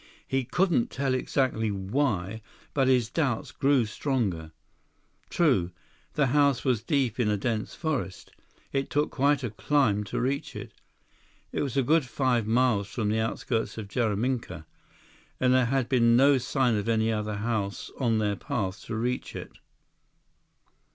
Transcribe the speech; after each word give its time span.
He 0.27 0.45
couldn't 0.45 0.89
tell 0.89 1.13
exactly 1.13 1.69
why, 1.69 2.41
but 2.73 2.87
his 2.87 3.07
doubts 3.07 3.51
grew 3.51 3.85
stronger. 3.85 4.51
True, 5.29 5.69
the 6.13 6.25
house 6.33 6.65
was 6.65 6.81
deep 6.81 7.19
in 7.19 7.29
a 7.29 7.37
dense 7.37 7.75
forest. 7.75 8.31
It 8.71 8.89
took 8.89 9.11
quite 9.11 9.43
a 9.43 9.51
climb 9.51 10.03
to 10.05 10.19
reach 10.19 10.55
it. 10.55 10.71
It 11.51 11.61
was 11.61 11.77
a 11.77 11.83
good 11.83 12.03
five 12.03 12.47
miles 12.47 12.87
from 12.87 13.09
the 13.09 13.19
outskirts 13.19 13.77
of 13.77 13.89
Jaraminka, 13.89 14.65
and 15.39 15.53
there 15.53 15.65
had 15.65 15.87
been 15.87 16.17
no 16.17 16.39
sign 16.39 16.77
of 16.77 16.89
any 16.89 17.13
other 17.13 17.35
house 17.35 17.91
on 17.99 18.17
their 18.17 18.35
path 18.35 18.81
to 18.85 18.95
reach 18.95 19.35
it. 19.35 19.51